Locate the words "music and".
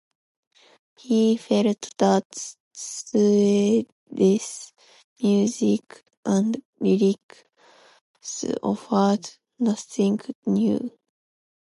5.21-6.63